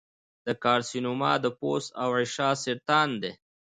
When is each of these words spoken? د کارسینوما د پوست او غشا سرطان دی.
د 0.45 0.47
کارسینوما 0.63 1.33
د 1.43 1.45
پوست 1.59 1.89
او 2.01 2.09
غشا 2.17 2.49
سرطان 2.63 3.09
دی. 3.21 3.31